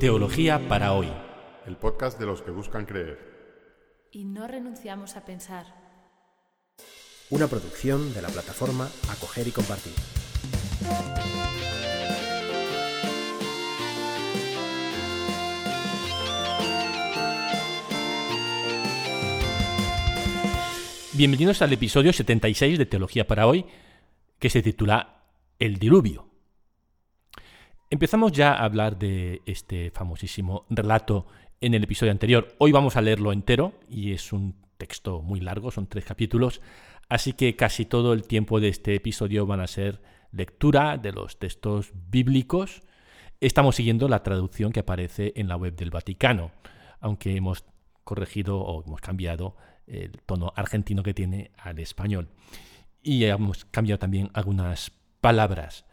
[0.00, 1.08] Teología para hoy.
[1.66, 3.18] El podcast de los que buscan creer.
[4.12, 5.66] Y no renunciamos a pensar.
[7.30, 9.92] Una producción de la plataforma Acoger y Compartir.
[21.14, 23.66] Bienvenidos al episodio 76 de Teología para hoy,
[24.38, 25.24] que se titula
[25.58, 26.27] El diluvio.
[27.90, 31.26] Empezamos ya a hablar de este famosísimo relato
[31.58, 32.54] en el episodio anterior.
[32.58, 36.60] Hoy vamos a leerlo entero y es un texto muy largo, son tres capítulos,
[37.08, 41.38] así que casi todo el tiempo de este episodio van a ser lectura de los
[41.38, 42.82] textos bíblicos.
[43.40, 46.50] Estamos siguiendo la traducción que aparece en la web del Vaticano,
[47.00, 47.64] aunque hemos
[48.04, 52.28] corregido o hemos cambiado el tono argentino que tiene al español.
[53.02, 54.92] Y hemos cambiado también algunas
[55.22, 55.86] palabras.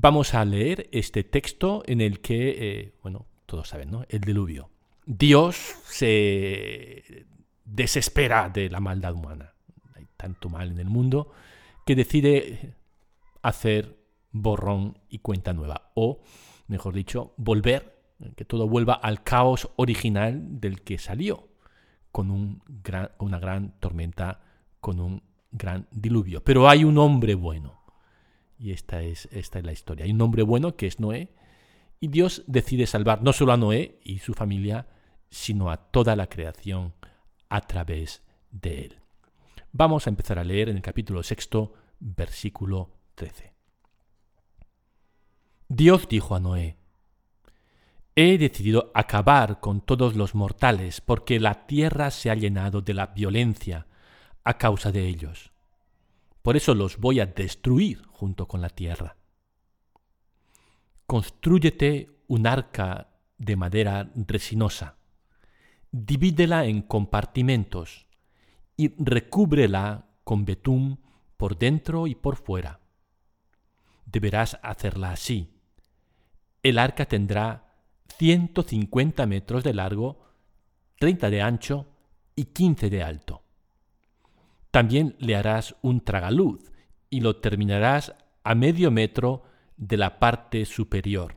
[0.00, 4.04] Vamos a leer este texto en el que, eh, bueno, todos saben, ¿no?
[4.08, 4.70] El diluvio.
[5.04, 7.26] Dios se
[7.64, 9.54] desespera de la maldad humana.
[9.96, 11.32] Hay tanto mal en el mundo
[11.84, 12.76] que decide
[13.42, 13.98] hacer
[14.30, 15.90] borrón y cuenta nueva.
[15.94, 16.20] O,
[16.68, 18.00] mejor dicho, volver,
[18.36, 21.48] que todo vuelva al caos original del que salió
[22.12, 22.62] con un
[23.18, 24.42] una gran tormenta,
[24.78, 26.44] con un gran diluvio.
[26.44, 27.77] Pero hay un hombre bueno.
[28.58, 30.04] Y esta es, esta es la historia.
[30.04, 31.28] Hay un hombre bueno que es Noé.
[32.00, 34.86] Y Dios decide salvar no solo a Noé y su familia,
[35.30, 36.94] sino a toda la creación
[37.48, 39.00] a través de él.
[39.72, 43.52] Vamos a empezar a leer en el capítulo sexto, versículo 13.
[45.68, 46.76] Dios dijo a Noé,
[48.14, 53.08] He decidido acabar con todos los mortales porque la tierra se ha llenado de la
[53.08, 53.86] violencia
[54.42, 55.52] a causa de ellos.
[56.48, 59.18] Por eso los voy a destruir junto con la tierra.
[61.06, 64.96] Constrúyete un arca de madera resinosa,
[65.92, 68.06] divídela en compartimentos
[68.78, 71.00] y recúbrela con betún
[71.36, 72.80] por dentro y por fuera.
[74.06, 75.50] Deberás hacerla así.
[76.62, 77.74] El arca tendrá
[78.16, 80.18] 150 metros de largo,
[80.98, 81.86] 30 de ancho
[82.34, 83.42] y 15 de alto.
[84.78, 86.70] También le harás un tragaluz
[87.10, 89.42] y lo terminarás a medio metro
[89.76, 91.34] de la parte superior.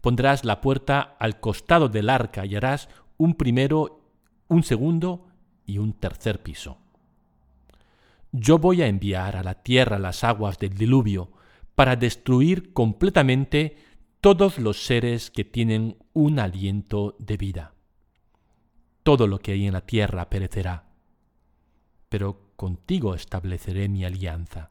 [0.00, 4.10] Pondrás la puerta al costado del arca y harás un primero,
[4.48, 5.28] un segundo
[5.66, 6.78] y un tercer piso.
[8.32, 11.30] Yo voy a enviar a la tierra las aguas del diluvio
[11.76, 13.76] para destruir completamente
[14.20, 17.74] todos los seres que tienen un aliento de vida.
[19.04, 20.85] Todo lo que hay en la tierra perecerá,
[22.08, 24.70] pero contigo estableceré mi alianza.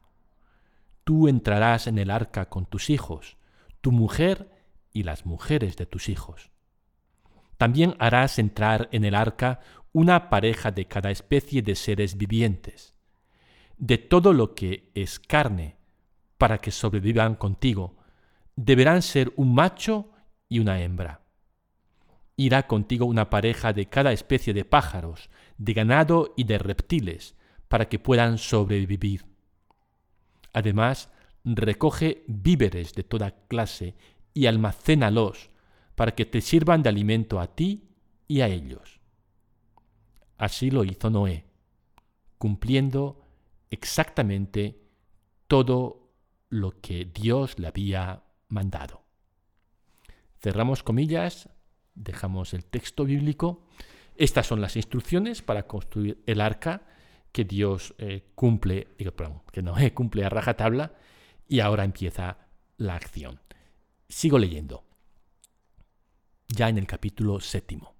[1.04, 3.36] Tú entrarás en el arca con tus hijos,
[3.80, 4.50] tu mujer
[4.92, 6.50] y las mujeres de tus hijos.
[7.58, 9.60] También harás entrar en el arca
[9.92, 12.94] una pareja de cada especie de seres vivientes,
[13.78, 15.76] de todo lo que es carne,
[16.38, 17.96] para que sobrevivan contigo,
[18.56, 20.10] deberán ser un macho
[20.48, 21.22] y una hembra.
[22.36, 27.34] Irá contigo una pareja de cada especie de pájaros, de ganado y de reptiles,
[27.68, 29.24] para que puedan sobrevivir.
[30.52, 31.10] Además,
[31.44, 33.94] recoge víveres de toda clase
[34.34, 35.50] y almacénalos,
[35.94, 37.88] para que te sirvan de alimento a ti
[38.28, 39.00] y a ellos.
[40.36, 41.44] Así lo hizo Noé,
[42.38, 43.22] cumpliendo
[43.70, 44.82] exactamente
[45.46, 46.12] todo
[46.48, 49.02] lo que Dios le había mandado.
[50.40, 51.48] Cerramos comillas,
[51.94, 53.66] dejamos el texto bíblico.
[54.18, 56.82] Estas son las instrucciones para construir el arca
[57.32, 58.88] que Dios eh, cumple,
[59.52, 60.94] que no cumple a rajatabla
[61.48, 62.38] y ahora empieza
[62.78, 63.40] la acción.
[64.08, 64.84] Sigo leyendo.
[66.48, 67.94] Ya en el capítulo séptimo.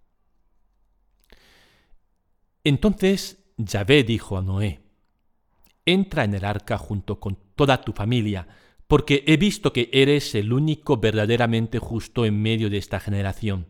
[2.64, 4.80] Entonces Yahvé dijo a Noé,
[5.84, 8.48] entra en el arca junto con toda tu familia,
[8.86, 13.66] porque he visto que eres el único verdaderamente justo en medio de esta generación.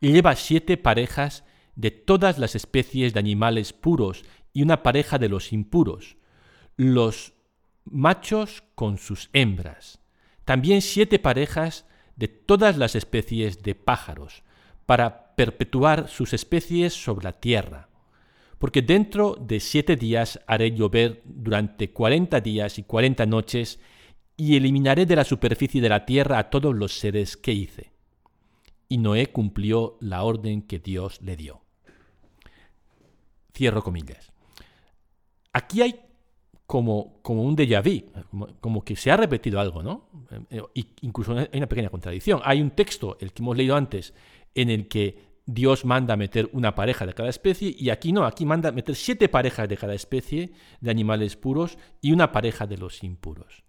[0.00, 1.44] Lleva siete parejas
[1.76, 6.16] de todas las especies de animales puros y una pareja de los impuros,
[6.76, 7.32] los
[7.84, 10.00] machos con sus hembras,
[10.44, 11.86] también siete parejas
[12.16, 14.42] de todas las especies de pájaros,
[14.86, 17.88] para perpetuar sus especies sobre la tierra.
[18.58, 23.80] Porque dentro de siete días haré llover durante cuarenta días y cuarenta noches
[24.36, 27.93] y eliminaré de la superficie de la tierra a todos los seres que hice.
[28.88, 31.62] Y Noé cumplió la orden que Dios le dio.
[33.54, 34.32] Cierro comillas.
[35.52, 36.00] Aquí hay
[36.66, 38.10] como, como un déjà vu,
[38.60, 40.08] como, que se ha repetido algo, ¿no?
[40.50, 40.62] Eh,
[41.02, 42.40] incluso hay una pequeña contradicción.
[42.44, 44.14] Hay un texto, el que hemos leído antes,
[44.54, 48.46] en el que Dios manda meter una pareja de cada especie y aquí no, aquí
[48.46, 53.02] manda meter siete parejas de cada especie de animales puros y una pareja de los
[53.04, 53.62] impuros.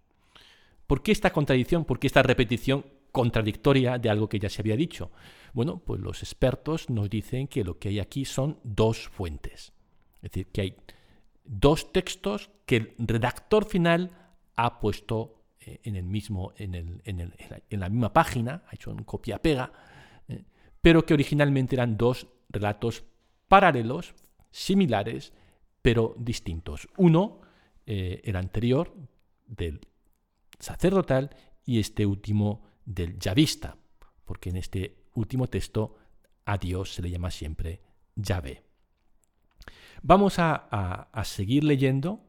[0.86, 1.84] ¿Por qué esta contradicción?
[1.84, 2.86] ¿Por qué esta repetición
[3.16, 5.10] contradictoria de algo que ya se había dicho?
[5.54, 9.72] Bueno, pues los expertos nos dicen que lo que hay aquí son dos fuentes.
[10.16, 10.76] Es decir, que hay
[11.42, 14.10] dos textos que el redactor final
[14.54, 19.04] ha puesto eh, en, el mismo, en, el, en, la misma página, ha hecho un
[19.04, 19.72] copia-pega,
[20.28, 20.44] eh,
[20.82, 23.04] pero que originalmente eran dos relatos
[23.48, 24.14] paralelos,
[24.50, 25.32] similares,
[25.80, 26.86] pero distintos.
[26.98, 27.40] Uno,
[27.86, 28.92] eh, el anterior,
[29.46, 29.80] del
[30.58, 31.30] sacerdotal,
[31.64, 33.76] y este último del yavista,
[34.24, 35.98] porque en este último texto
[36.46, 37.82] a Dios se le llama siempre
[38.14, 38.62] Yahvé.
[40.02, 42.24] Vamos a, seguir leyendo.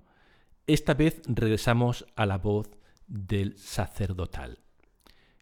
[0.65, 2.69] Esta vez regresamos a la voz
[3.07, 4.59] del sacerdotal.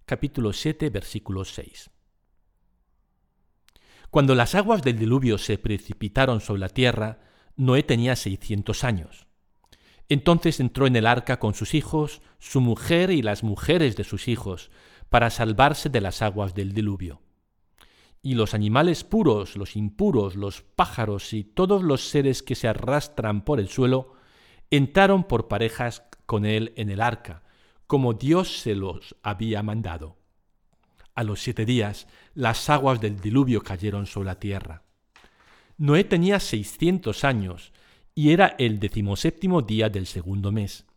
[0.05, 1.89] Capítulo 7, versículo 6.
[4.11, 7.19] Cuando las aguas del diluvio se precipitaron sobre la tierra,
[7.55, 9.27] Noé tenía 600 años.
[10.09, 14.27] Entonces entró en el arca con sus hijos, su mujer y las mujeres de sus
[14.27, 14.69] hijos,
[15.09, 17.21] para salvarse de las aguas del diluvio
[18.25, 23.45] y los animales puros, los impuros, los pájaros y todos los seres que se arrastran
[23.45, 24.13] por el suelo,
[24.71, 27.43] entraron por parejas con él en el arca,
[27.85, 30.17] como Dios se los había mandado.
[31.13, 34.81] A los siete días las aguas del diluvio cayeron sobre la tierra.
[35.77, 37.73] Noé tenía seiscientos años
[38.15, 40.87] y era el decimoséptimo día del segundo mes.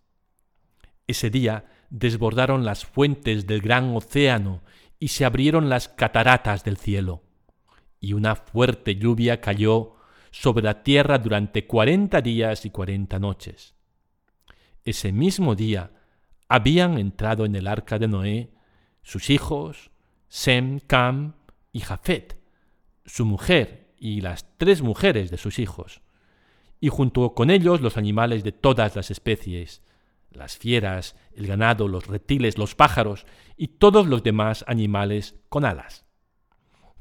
[1.06, 4.62] Ese día desbordaron las fuentes del gran océano
[4.98, 7.22] y se abrieron las cataratas del cielo,
[8.00, 9.94] y una fuerte lluvia cayó
[10.30, 13.74] sobre la tierra durante cuarenta días y cuarenta noches.
[14.84, 15.92] Ese mismo día
[16.48, 18.50] habían entrado en el arca de Noé
[19.02, 19.90] sus hijos,
[20.28, 21.34] Sem, Cam
[21.72, 22.38] y Jafet,
[23.06, 26.02] su mujer y las tres mujeres de sus hijos,
[26.80, 29.82] y junto con ellos los animales de todas las especies,
[30.38, 33.26] las fieras, el ganado, los reptiles, los pájaros
[33.56, 36.06] y todos los demás animales con alas.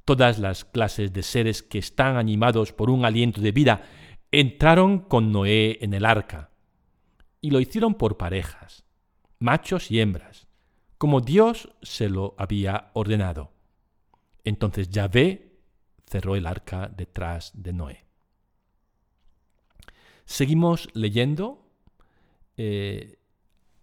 [0.04, 3.84] Todas las clases de seres que están animados por un aliento de vida
[4.32, 6.52] entraron con Noé en el arca,
[7.42, 8.84] y lo hicieron por parejas,
[9.40, 10.48] machos y hembras,
[10.98, 13.54] como Dios se lo había ordenado.
[14.44, 15.60] Entonces Yahvé
[16.06, 18.06] cerró el arca detrás de Noé.
[20.26, 21.70] Seguimos leyendo
[22.58, 23.17] eh,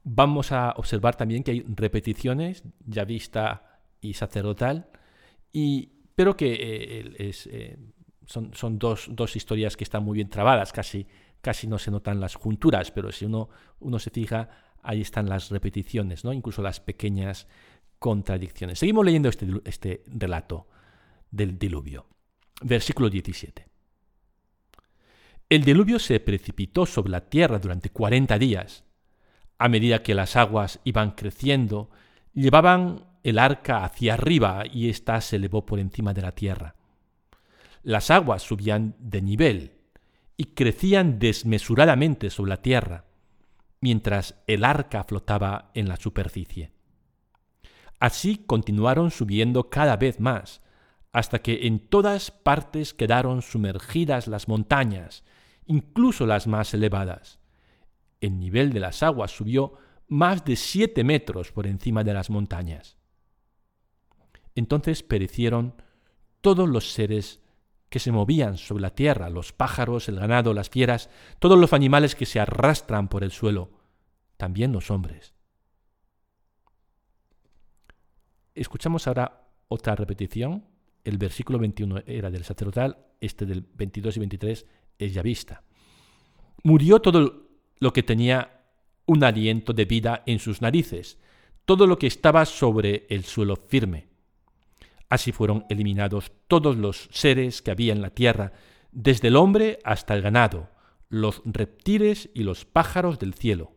[0.04, 4.88] vamos a observar también que hay repeticiones, ya vista y sacerdotal,
[5.52, 7.78] y, pero que eh, eh,
[8.26, 11.06] son, dos, historias que están muy bien trabadas, casi,
[11.40, 13.48] casi no se notan las junturas, pero si uno,
[13.80, 14.50] uno se fija,
[14.82, 16.32] ahí están las repeticiones, ¿no?
[16.32, 17.48] incluso las pequeñas
[17.98, 18.78] contradicciones.
[18.78, 20.68] Seguimos leyendo este, este relato
[21.30, 22.06] del diluvio.
[22.62, 23.66] Versículo 17.
[25.48, 28.84] El diluvio se precipitó sobre la tierra durante cuarenta días.
[29.58, 31.90] A medida que las aguas iban creciendo,
[32.32, 36.74] llevaban el arca hacia arriba y ésta se elevó por encima de la tierra.
[37.82, 39.72] Las aguas subían de nivel
[40.36, 43.04] y crecían desmesuradamente sobre la tierra,
[43.80, 46.72] mientras el arca flotaba en la superficie.
[48.00, 50.60] Así continuaron subiendo cada vez más,
[51.12, 55.24] hasta que en todas partes quedaron sumergidas las montañas
[55.67, 57.38] incluso las más elevadas.
[58.24, 59.74] El nivel de las aguas subió
[60.08, 62.96] más de siete metros por encima de las montañas.
[64.54, 65.74] Entonces perecieron
[66.40, 67.43] todos los seres
[67.90, 72.14] que se movían sobre la tierra, los pájaros, el ganado, las fieras, todos los animales
[72.14, 73.72] que se arrastran por el suelo,
[74.38, 75.34] también los hombres.
[78.54, 80.64] Escuchamos ahora otra repetición.
[81.04, 84.66] El versículo 21 era del sacerdotal, este del 22 y 23
[84.98, 85.62] es ya vista.
[86.62, 87.44] Murió todo
[87.84, 88.62] lo que tenía
[89.05, 91.19] un aliento de vida en sus narices,
[91.67, 94.08] todo lo que estaba sobre el suelo firme.
[95.10, 98.55] Así fueron eliminados todos los seres que había en la tierra,
[98.91, 100.70] desde el hombre hasta el ganado,
[101.10, 103.76] los reptiles y los pájaros del cielo.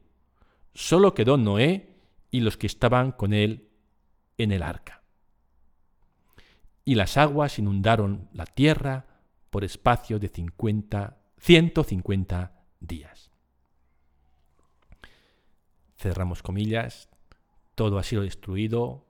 [0.74, 1.98] Solo quedó Noé
[2.32, 3.68] y los que estaban con él
[4.38, 5.04] en el arca.
[6.86, 9.06] Y las aguas inundaron la tierra
[9.50, 13.32] por espacio de 50, 150 días.
[15.98, 17.10] Cerramos comillas,
[17.75, 19.06] todo ha sido destruido,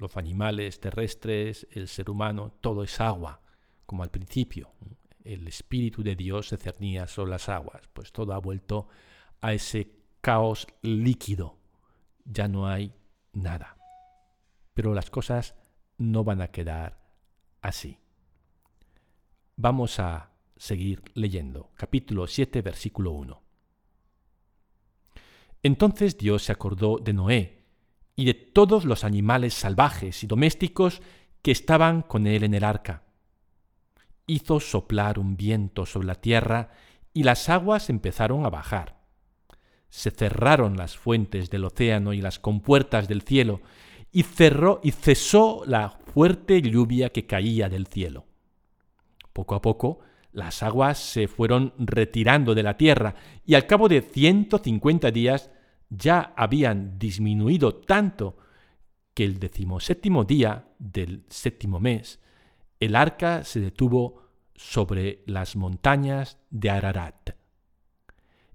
[0.00, 3.42] los animales terrestres, el ser humano, todo es agua,
[3.84, 4.72] como al principio.
[5.24, 8.88] El Espíritu de Dios se cernía sobre las aguas, pues todo ha vuelto
[9.42, 9.92] a ese
[10.22, 11.58] caos líquido.
[12.24, 12.94] Ya no hay
[13.32, 13.76] nada.
[14.72, 15.54] Pero las cosas
[15.98, 16.98] no van a quedar
[17.60, 17.98] así.
[19.56, 21.70] Vamos a seguir leyendo.
[21.74, 23.42] Capítulo 7, versículo 1.
[25.62, 27.64] Entonces Dios se acordó de Noé
[28.16, 31.02] y de todos los animales salvajes y domésticos
[31.42, 33.04] que estaban con él en el arca.
[34.26, 36.70] Hizo soplar un viento sobre la tierra
[37.12, 39.00] y las aguas empezaron a bajar.
[39.88, 43.60] Se cerraron las fuentes del océano y las compuertas del cielo,
[44.12, 48.26] y cerró y cesó la fuerte lluvia que caía del cielo.
[49.32, 50.00] Poco a poco
[50.32, 55.50] las aguas se fueron retirando de la tierra y al cabo de ciento cincuenta días
[55.88, 58.36] ya habían disminuido tanto
[59.14, 62.20] que el decimoséptimo día del séptimo mes
[62.80, 64.22] el arca se detuvo
[64.54, 67.30] sobre las montañas de Ararat.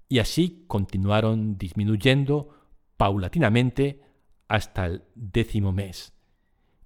[0.08, 2.50] Y así continuaron disminuyendo
[2.96, 4.02] paulatinamente
[4.48, 6.12] hasta el décimo mes.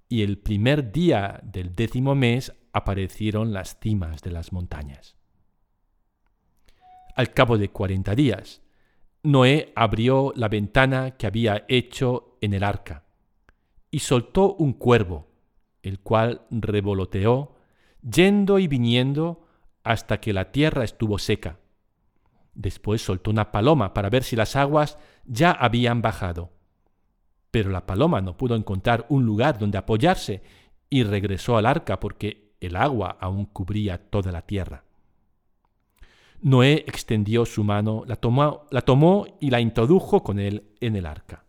[0.07, 5.15] Y el primer día del décimo mes aparecieron las cimas de las montañas.
[7.15, 8.61] Al cabo de cuarenta días,
[9.23, 13.03] Noé abrió la ventana que había hecho en el arca
[13.91, 15.27] y soltó un cuervo,
[15.83, 17.55] el cual revoloteó,
[18.01, 19.45] yendo y viniendo
[19.83, 21.59] hasta que la tierra estuvo seca.
[22.53, 26.51] Después soltó una paloma para ver si las aguas ya habían bajado.
[27.51, 30.41] Pero la paloma no pudo encontrar un lugar donde apoyarse
[30.89, 34.85] y regresó al arca porque el agua aún cubría toda la tierra.
[36.41, 41.05] Noé extendió su mano, la tomó, la tomó y la introdujo con él en el
[41.05, 41.45] arca.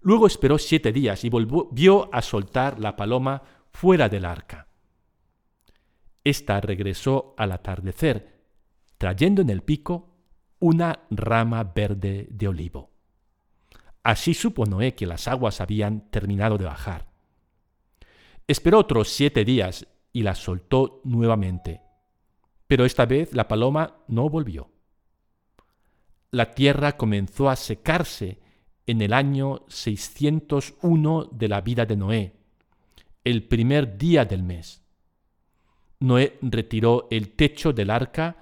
[0.00, 3.42] Luego esperó siete días y volvió a soltar la paloma
[3.72, 4.68] fuera del arca.
[6.24, 8.44] Esta regresó al atardecer,
[8.98, 10.14] trayendo en el pico
[10.58, 12.90] una rama verde de olivo.
[14.02, 17.08] Así supo Noé que las aguas habían terminado de bajar.
[18.46, 21.86] Esperó otros siete días y la soltó nuevamente
[22.66, 24.70] pero esta vez la paloma no volvió.
[26.30, 28.40] La tierra comenzó a secarse
[28.86, 32.32] en el año 601 de la vida de Noé,
[33.24, 34.82] el primer día del mes.
[36.00, 38.36] Noé retiró el techo del arca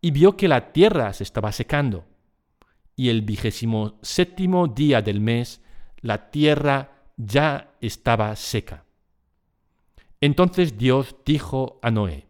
[0.00, 2.04] y vio que la tierra se estaba secando.
[2.94, 5.62] Y el vigésimo séptimo día del mes,
[6.00, 8.84] la tierra ya estaba seca.
[10.20, 12.26] Entonces Dios dijo a Noé,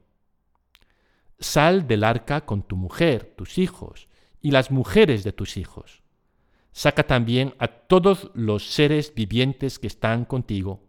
[1.39, 4.09] Sal del arca con tu mujer, tus hijos,
[4.41, 6.03] y las mujeres de tus hijos.
[6.73, 10.83] Saca también a todos los seres vivientes que están contigo,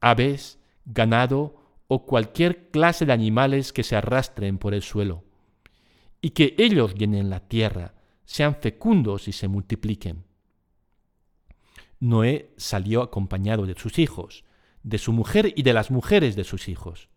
[0.00, 1.56] aves, ganado
[1.88, 5.24] o cualquier clase de animales que se arrastren por el suelo,
[6.20, 10.24] y que ellos llenen la tierra, sean fecundos y se multipliquen.
[12.00, 14.44] Noé salió acompañado de sus hijos,
[14.84, 17.08] de su mujer y de las mujeres de sus hijos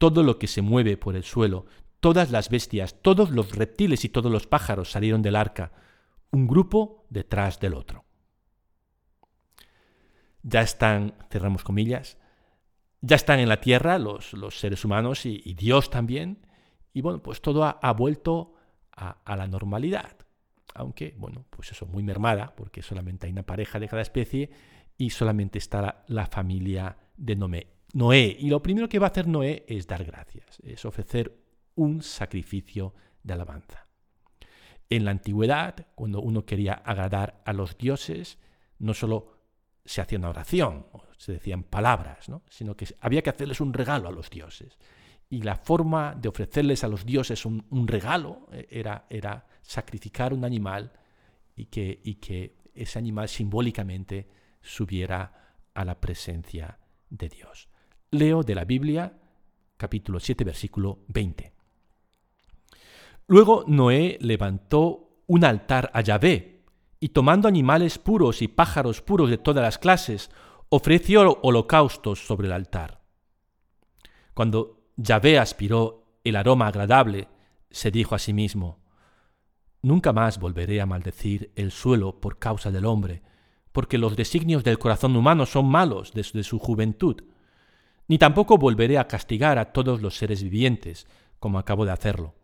[0.00, 1.66] todo lo que se mueve por el suelo,
[2.00, 5.72] todas las bestias, todos los reptiles y todos los pájaros salieron del arca,
[6.30, 8.06] un grupo detrás del otro.
[10.42, 12.16] Ya están, cerramos comillas,
[13.02, 16.46] ya están en la tierra los, los seres humanos y, Dios también,
[16.94, 18.54] y bueno, pues todo ha, vuelto
[18.92, 20.16] a, a, la normalidad,
[20.74, 24.50] aunque, bueno, pues eso, muy mermada, porque solamente hay una pareja de cada especie
[25.00, 27.66] y solamente está la, familia de Noé.
[27.94, 28.36] Noé.
[28.38, 31.34] Y lo primero que va a hacer Noé es dar gracias, es ofrecer
[31.76, 32.92] un sacrificio
[33.22, 33.86] de alabanza.
[34.90, 38.36] En la antigüedad, cuando uno quería agradar a los dioses,
[38.78, 39.38] no solo
[39.86, 40.84] se hacía una oración,
[41.16, 42.42] se decían palabras, ¿no?
[42.50, 44.76] sino que había que hacerles un regalo a los dioses.
[45.30, 50.44] Y la forma de ofrecerles a los dioses un, regalo eh, era, era, sacrificar un
[50.44, 50.92] animal
[51.56, 57.68] y que, y que ese animal simbólicamente subiera a la presencia de Dios.
[58.10, 59.18] Leo de la Biblia,
[59.76, 61.52] capítulo 7, versículo 20.
[63.26, 66.64] Luego Noé levantó un altar a Yahvé,
[66.98, 70.30] y tomando animales puros y pájaros puros de todas las clases,
[70.68, 73.00] ofreció holocaustos sobre el altar.
[74.34, 77.28] Cuando Yahvé aspiró el aroma agradable,
[77.70, 78.80] se dijo a sí mismo,
[79.82, 83.22] Nunca más volveré a maldecir el suelo por causa del hombre,
[83.72, 87.22] porque los designios del corazón humano son malos desde su juventud
[88.10, 91.06] ni tampoco volveré a castigar a todos los seres vivientes,
[91.38, 92.34] como acabo de hacerlo.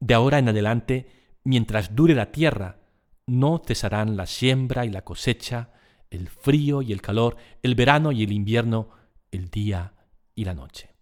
[0.00, 1.06] De ahora en adelante,
[1.44, 2.80] mientras dure la tierra,
[3.24, 5.70] no cesarán la siembra y la cosecha,
[6.10, 8.90] el frío y el calor, el verano y el invierno,
[9.30, 9.94] el día
[10.34, 10.92] y la noche.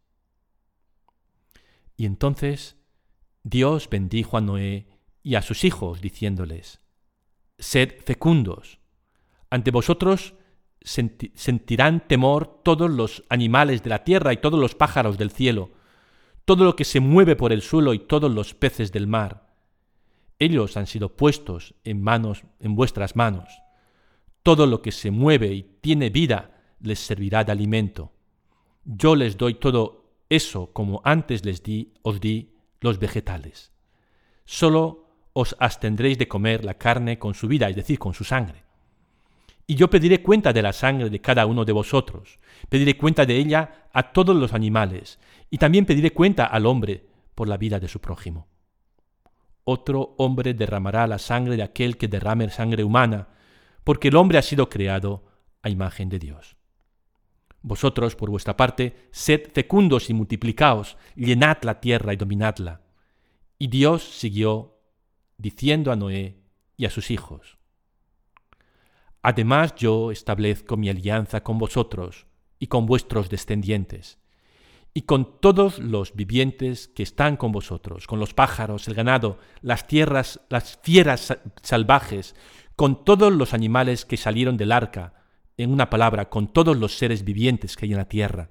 [1.97, 2.77] Y entonces
[3.43, 4.87] Dios bendijo a Noé
[5.23, 6.83] y a sus hijos, diciéndoles,
[7.59, 8.81] Sed fecundos.
[9.53, 10.33] Ante vosotros
[10.81, 15.73] sentirán temor todos los animales de la tierra y todos los pájaros del cielo,
[16.47, 19.53] todo lo que se mueve por el suelo y todos los peces del mar.
[20.39, 23.51] Ellos han sido puestos en manos, en vuestras manos.
[24.43, 28.11] Todo lo que se mueve y tiene vida les servirá de alimento.
[28.87, 33.71] Yo les doy todo eso como antes les di, os di los vegetales.
[34.47, 38.62] Solo os abstendréis de comer la carne con su vida, es decir, con su sangre.
[39.67, 42.39] Y yo pediré cuenta de la sangre de cada uno de vosotros,
[42.69, 45.19] pediré cuenta de ella a todos los animales,
[45.51, 48.49] y también pediré cuenta al hombre por la vida de su prójimo.
[49.65, 53.29] Otro hombre derramará la sangre de aquel que derrame sangre humana,
[53.85, 55.25] porque el hombre ha sido creado
[55.63, 56.57] a imagen de Dios.
[57.63, 62.81] Vosotros, por vuestra parte, sed fecundos y multiplicaos, llenad la tierra y dominadla.
[63.59, 64.81] Y Dios siguió
[65.39, 66.43] diciendo a Noé
[66.77, 67.59] y a sus hijos,
[69.23, 72.27] Además yo establezco mi alianza con vosotros
[72.59, 74.19] y con vuestros descendientes,
[74.95, 79.87] y con todos los vivientes que están con vosotros, con los pájaros, el ganado, las
[79.87, 82.35] tierras, las fieras salvajes,
[82.75, 85.15] con todos los animales que salieron del arca,
[85.57, 88.51] en una palabra, con todos los seres vivientes que hay en la tierra.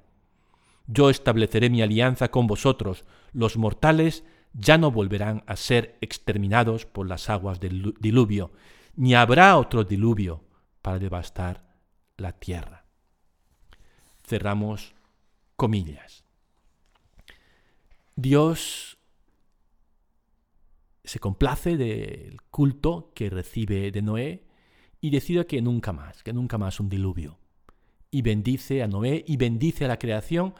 [0.87, 4.23] Yo estableceré mi alianza con vosotros, los mortales
[4.53, 8.51] ya no volverán a ser exterminados por las aguas del diluvio,
[8.95, 10.43] ni habrá otro diluvio
[10.81, 11.75] para devastar
[12.17, 12.85] la tierra.
[14.23, 14.93] Cerramos
[15.55, 16.23] comillas.
[18.15, 18.97] Dios
[21.03, 24.47] se complace del culto que recibe de Noé
[25.00, 27.39] y decide que nunca más, que nunca más un diluvio.
[28.11, 30.53] Y bendice a Noé y bendice a la creación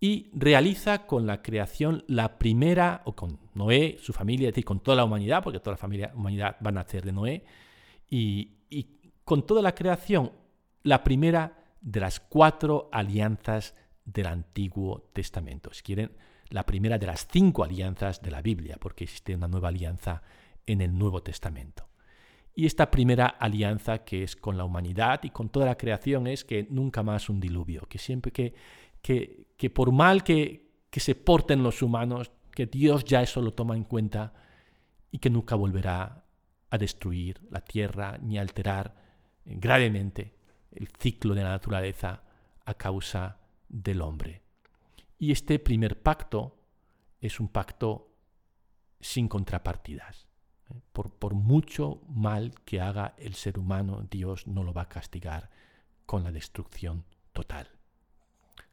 [0.00, 4.80] y realiza con la creación la primera, o con Noé, su familia, es decir, con
[4.80, 7.44] toda la humanidad, porque toda la familia, humanidad va a nacer de Noé,
[8.10, 10.32] y, y con toda la creación,
[10.82, 15.72] la primera de las cuatro alianzas del Antiguo Testamento.
[15.72, 16.12] Si quieren,
[16.50, 20.22] la primera de las cinco alianzas de la Biblia, porque existe una nueva alianza
[20.66, 21.88] en el Nuevo Testamento.
[22.54, 26.44] Y esta primera alianza que es con la humanidad y con toda la creación es
[26.44, 28.54] que nunca más un diluvio, que siempre que,
[29.02, 33.52] que, que por mal que, que se porten los humanos, que Dios ya eso lo
[33.52, 34.32] toma en cuenta
[35.10, 36.24] y que nunca volverá
[36.70, 39.03] a destruir la tierra ni a alterar
[39.44, 40.34] gravemente
[40.70, 42.22] el ciclo de la naturaleza
[42.64, 44.42] a causa del hombre.
[45.18, 46.58] Y este primer pacto
[47.20, 48.10] es un pacto
[49.00, 50.26] sin contrapartidas.
[50.70, 50.80] ¿eh?
[50.92, 55.50] Por, por, mucho mal que haga el ser humano, Dios no lo va a castigar
[56.06, 57.68] con la destrucción total.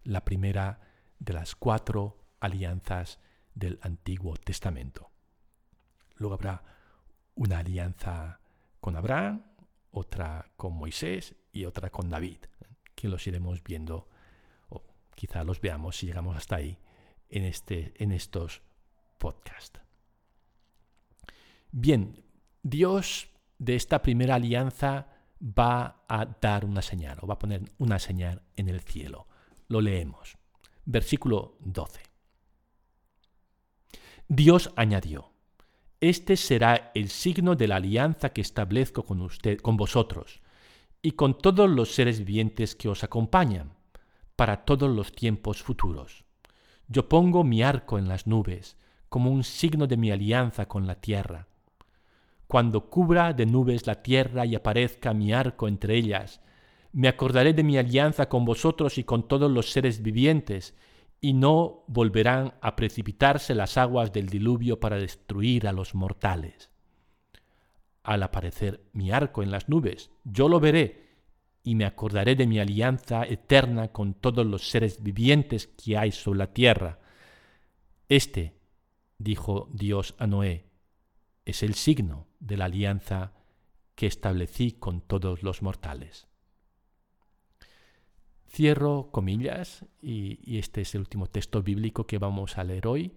[0.04, 0.82] La primera
[1.20, 3.20] de las cuatro alianzas
[3.54, 5.12] del Antiguo Testamento.
[6.16, 6.64] Luego habrá
[7.36, 8.40] una alianza
[8.80, 9.44] con Abraham,
[9.92, 12.40] otra con Moisés y otra con David,
[12.96, 14.08] que los iremos viendo,
[14.70, 14.84] o
[15.16, 16.78] quizá los veamos si llegamos hasta ahí,
[17.30, 18.62] en, este, en estos
[19.18, 19.80] podcasts.
[21.72, 22.24] Bien,
[22.64, 25.08] Dios de esta primera alianza
[25.42, 29.28] va a dar una señal, o va a poner una señal en el cielo.
[29.68, 30.38] Lo leemos.
[30.86, 32.02] Versículo 12.
[34.28, 35.31] Dios añadió,
[36.02, 40.42] este será el signo de la alianza que establezco con usted, con vosotros,
[41.04, 43.74] y con todos los seres vivientes que os acompañan,
[44.36, 46.24] para todos los tiempos futuros.
[46.88, 48.78] Yo pongo mi arco en las nubes,
[49.10, 51.48] como un signo de mi alianza con la tierra.
[52.48, 56.42] Cuando cubra de nubes la tierra y aparezca mi arco entre ellas,
[56.94, 60.74] me acordaré de mi alianza con vosotros y con todos los seres vivientes,
[61.22, 66.72] y no volverán a precipitarse las aguas del diluvio para destruir a los mortales.
[68.02, 71.12] Al aparecer mi arco en las nubes, yo lo veré
[71.64, 76.40] y me acordaré de mi alianza eterna con todos los seres vivientes que hay sobre
[76.40, 77.00] la tierra.
[78.10, 78.56] Este,
[79.20, 80.66] dijo Dios a Noé,
[81.46, 83.34] es el signo de la alianza
[83.94, 86.31] que establecí con todos los mortales.
[88.54, 93.16] Cierro comillas y, este es el último texto bíblico que vamos a leer hoy.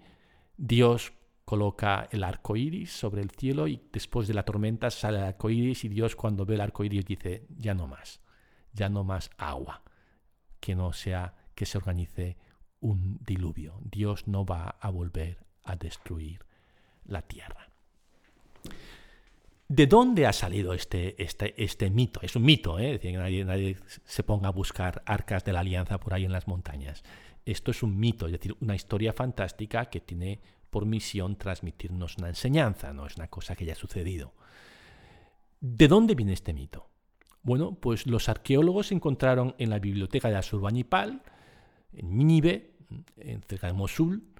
[0.56, 1.12] Dios
[1.44, 5.50] coloca el arco iris sobre el cielo y después de la tormenta sale el arco
[5.50, 8.20] iris y Dios cuando ve el arco iris dice ya no más,
[8.72, 9.82] ya no más agua,
[10.60, 12.36] que no sea que se organice
[12.78, 13.80] un diluvio.
[13.82, 16.44] Dios no va a volver a destruir
[17.06, 17.70] la tierra.
[19.68, 22.20] ¿De dónde ha salido este, este, este mito?
[22.22, 22.92] Es un mito, ¿eh?
[22.92, 26.46] decir, que nadie, se ponga a buscar arcas de la alianza por ahí en las
[26.46, 27.02] montañas.
[27.46, 32.28] Esto es un mito, es decir, una historia fantástica que tiene por misión transmitirnos una
[32.28, 34.34] enseñanza, no es una cosa que haya sucedido.
[35.60, 36.90] ¿De dónde viene este mito?
[37.42, 41.22] Bueno, pues los arqueólogos encontraron en la biblioteca de Asurbanipal,
[41.92, 42.74] en Nínive,
[43.46, 44.33] cerca de Mosul,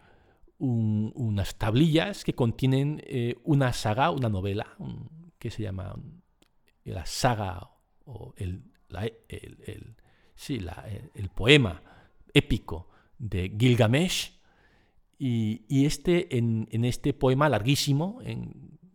[0.58, 4.76] unas tablillas que contienen eh, una saga, una novela,
[5.38, 5.96] que se llama
[6.84, 7.70] la saga
[8.04, 8.64] o el,
[9.28, 9.96] el,
[11.34, 11.82] poema
[12.32, 12.88] épico
[13.18, 14.34] de Gilgamesh.
[15.18, 18.20] Y, este, en, este poema larguísimo,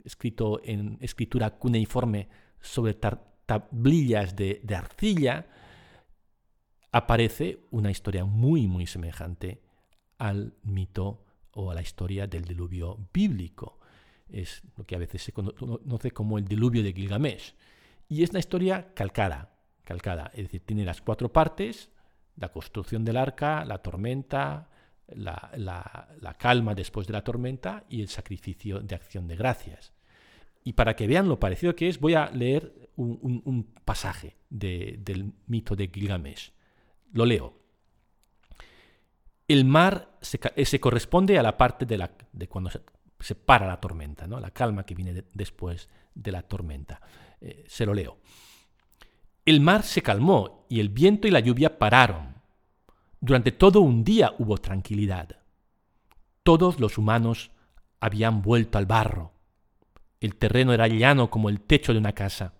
[0.03, 2.29] escrito en escritura cuneiforme
[2.61, 5.47] sobre tablillas de, de arcilla,
[6.91, 9.61] aparece una historia muy, muy semejante
[10.17, 11.25] al mito
[11.59, 13.79] o a la historia del diluvio bíblico.
[14.29, 17.53] Es lo que a veces se conoce como el diluvio de Gilgamesh.
[18.07, 19.51] Y es una historia calcada,
[19.83, 21.89] calcada, es decir, tiene las cuatro partes,
[22.37, 24.69] la construcción del arca, la tormenta,
[25.07, 29.91] la, calma después de la tormenta y el sacrificio de acción de gracias.
[30.63, 35.75] Y para que vean lo parecido que es, voy a leer un, pasaje del mito
[35.75, 36.53] de Gilgamesh.
[37.13, 37.58] Lo leo.
[39.49, 42.69] El mar se, se corresponde a la parte de, la, de cuando
[43.19, 44.39] se, para la tormenta, ¿no?
[44.39, 47.01] la calma que viene después de la tormenta.
[47.41, 48.19] Eh, se lo leo.
[49.45, 52.35] El mar se calmó y el viento y la lluvia pararon.
[53.19, 55.39] Durante todo un día hubo tranquilidad.
[56.43, 57.51] Todos los humanos
[57.99, 59.33] habían vuelto al barro.
[60.21, 62.53] El terreno era llano como el techo de una casa.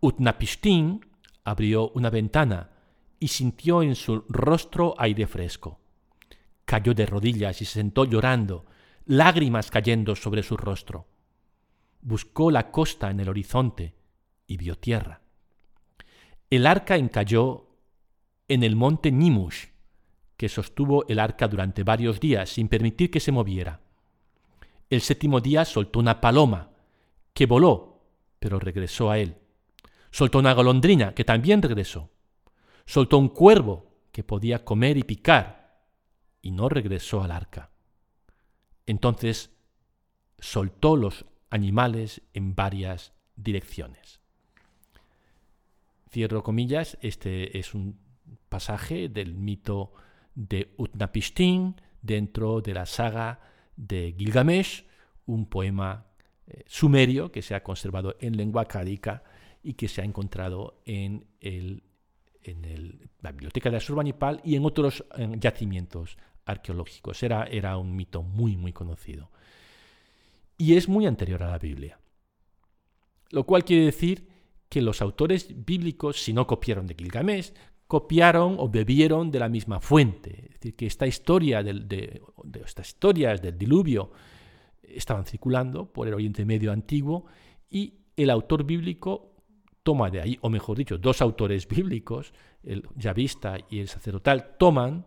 [0.00, 1.00] Utnapishtim
[1.44, 2.70] abrió una ventana
[3.20, 5.83] y sintió en su rostro aire fresco.
[6.64, 8.64] Cayó de rodillas y se sentó llorando,
[9.06, 11.06] lágrimas cayendo sobre su rostro.
[12.00, 13.94] Buscó la costa en el horizonte
[14.46, 15.20] y vio tierra.
[16.50, 17.68] El arca encalló
[18.48, 19.66] en el monte Nimush,
[20.36, 23.80] que sostuvo el arca durante varios días sin permitir que se moviera.
[24.90, 26.70] El séptimo día soltó una paloma,
[27.32, 28.02] que voló,
[28.38, 29.36] pero regresó a él.
[30.10, 32.10] Soltó una golondrina, que también regresó.
[32.84, 35.63] Soltó un cuervo, que podía comer y picar,
[36.44, 37.70] y no regresó al arca.
[38.84, 39.50] Entonces
[40.38, 44.20] soltó los animales en varias direcciones.
[46.10, 47.98] Cierro comillas, este es un
[48.50, 49.94] pasaje del mito
[50.34, 53.40] de Utnapishtim dentro de la saga
[53.76, 54.84] de Gilgamesh,
[55.24, 56.08] un poema
[56.46, 59.24] eh, sumerio que se ha conservado en lengua cádica
[59.62, 61.84] y que se ha encontrado en, el,
[62.42, 65.06] en la biblioteca de Asurbanipal y en otros
[65.38, 67.22] yacimientos arqueológicos.
[67.22, 69.30] Era, era un mito muy, muy conocido.
[70.56, 71.98] Y es muy anterior a la Biblia.
[73.30, 74.28] Lo cual quiere decir
[74.68, 77.52] que los autores bíblicos, si no copiaron de Gilgamesh,
[77.86, 80.46] copiaron o bebieron de la misma fuente.
[80.46, 82.22] Es decir, que esta historia de,
[82.64, 84.10] estas historias del diluvio
[84.82, 87.26] estaban circulando por el Oriente Medio antiguo
[87.70, 89.32] y el autor bíblico
[89.82, 95.06] toma de ahí, o mejor dicho, dos autores bíblicos, el yavista y el sacerdotal, toman,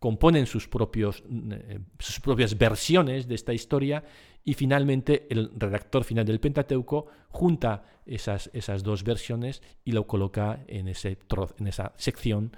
[0.00, 4.02] componen sus, propios, eh, sus propias versiones de esta historia
[4.42, 10.64] y finalmente el redactor final del Pentateuco junta esas, esas dos versiones y lo coloca
[10.66, 11.18] en, ese
[11.58, 12.56] en esa sección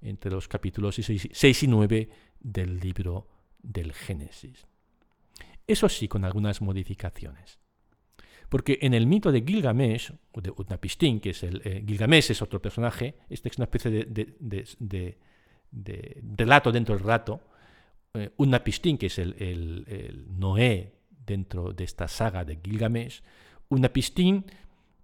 [0.00, 2.08] entre los capítulos 6 y 9
[2.40, 3.28] del libro
[3.62, 4.66] del Génesis.
[5.66, 7.58] Eso sí, con algunas modificaciones.
[8.48, 12.42] Porque en el mito de Gilgamesh, o de Utnapishtim, que es el eh, Gilgamesh es
[12.42, 15.18] otro personaje, este es una especie de,
[16.36, 17.40] relato dentro del relato,
[18.14, 20.94] eh, Utnapishtim, que es el, Noé
[21.26, 23.22] dentro de esta saga de Gilgamesh,
[23.68, 24.44] una pistín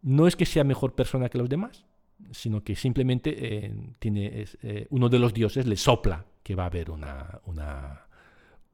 [0.02, 1.84] no es que sea mejor persona que los demás,
[2.30, 6.66] sino que simplemente eh, tiene, eh, uno de los dioses le sopla que va a
[6.66, 7.40] haber una,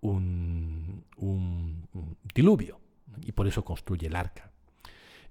[0.01, 1.05] un,
[2.35, 2.81] diluvio
[3.23, 4.51] y por eso construye el arca.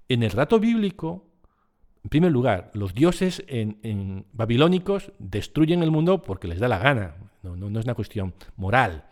[0.08, 1.28] En el rato bíblico,
[2.06, 7.16] en primer lugar, los dioses en, babilónicos destruyen el mundo porque les da la gana,
[7.42, 9.06] no, es una cuestión moral,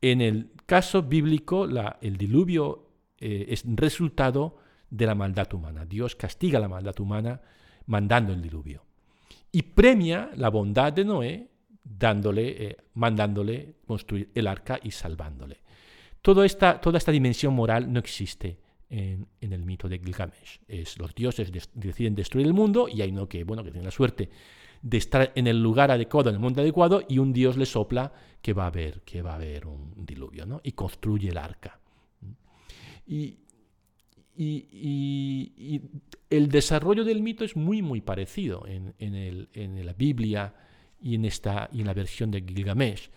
[0.00, 1.66] en el caso bíblico,
[2.00, 5.84] el diluvio eh, es resultado de la maldad humana.
[5.84, 7.40] Dios castiga la maldad humana
[7.86, 8.84] mandando el diluvio.
[9.50, 11.48] Y premia la bondad de Noé
[11.82, 15.56] dándole, eh, mandándole construir el arca y salvándole.
[16.22, 20.60] toda esta dimensión moral no existe en, el mito de Gilgamesh.
[20.66, 23.90] Es, los dioses deciden destruir el mundo y hay uno que, bueno, que tiene la
[23.90, 24.28] suerte
[24.80, 28.12] de estar en el lugar adecuado, en el mundo adecuado, y un Dios le sopla
[28.40, 30.60] que va a haber, que va a haber un diluvio, ¿no?
[30.62, 31.80] Y construye el arca.
[33.06, 33.38] Y,
[36.30, 40.54] el desarrollo del mito es muy, muy parecido en, en, la Biblia
[41.02, 43.10] y en, esta, y en la versión de Gilgamesh.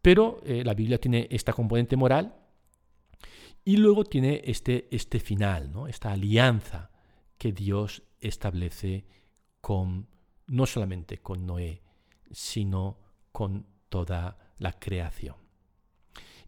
[0.00, 2.32] Pero eh, la Biblia tiene esta componente moral
[3.68, 5.88] Y luego tiene este, este final, ¿no?
[5.88, 6.90] esta alianza
[7.36, 9.04] que Dios establece
[9.60, 10.08] con
[10.46, 11.82] no solamente con Noé,
[12.30, 12.96] sino
[13.30, 15.36] con toda la creación.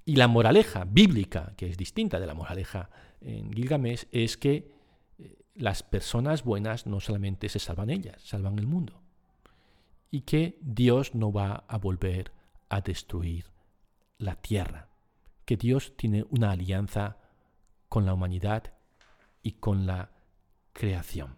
[0.06, 2.88] Y la moraleja bíblica, que es distinta de la moraleja
[3.20, 4.72] en Gilgamesh, es que
[5.18, 8.98] eh, las personas buenas no solamente se salvan ellas, salvan el mundo.
[10.10, 12.32] Y que Dios no va a volver
[12.70, 13.44] a destruir
[14.16, 14.89] la tierra,
[15.44, 17.18] que Dios tiene una alianza
[17.88, 18.72] con la humanidad
[19.42, 20.10] y con la
[20.72, 21.36] creación.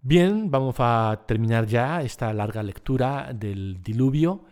[0.00, 4.44] Bien, vamos a terminar ya esta larga lectura del diluvio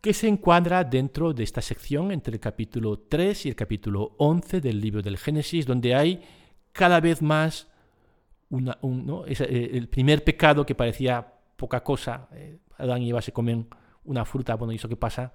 [0.00, 4.60] que se encuadra dentro de esta sección entre el capítulo 3 y el capítulo 11
[4.60, 6.22] del libro del Génesis, donde hay
[6.72, 7.68] cada vez más
[8.50, 8.78] una,
[9.26, 13.66] eh, el primer pecado que parecía poca cosa, eh, Adán y Eva se comen
[14.04, 15.32] una fruta, bueno, ¿y eso qué pasa?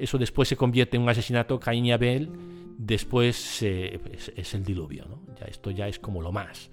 [0.00, 2.30] Eso después se convierte en un asesinato, Caín y Abel,
[2.78, 5.20] después es, el diluvio, ¿no?
[5.38, 6.70] Ya esto ya es como lo más.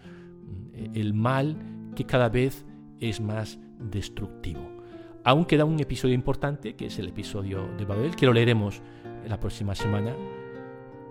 [0.93, 1.57] El mal
[1.93, 2.65] que cada vez
[3.01, 4.61] es más destructivo.
[5.25, 8.81] Aún queda un episodio importante, que es el episodio de Babel, que lo leeremos
[9.27, 10.15] la próxima semana,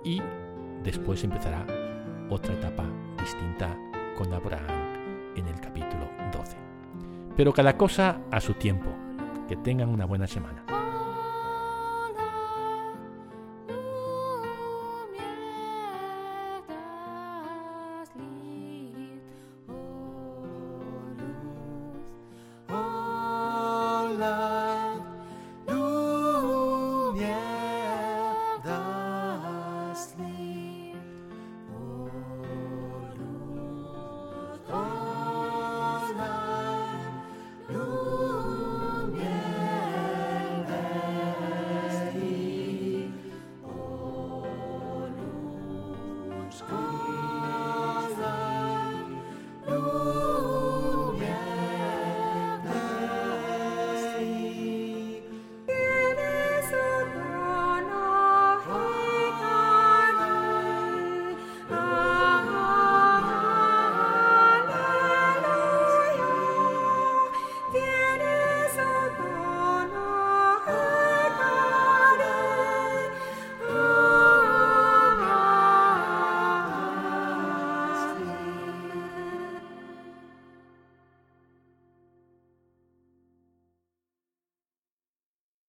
[0.02, 0.22] y
[0.82, 1.66] después empezará
[2.30, 2.86] otra etapa
[3.20, 3.76] distinta
[4.16, 6.56] con Abraham en el capítulo 12.
[7.36, 8.90] Pero cada cosa a su tiempo.
[9.46, 10.65] Que tengan una buena semana.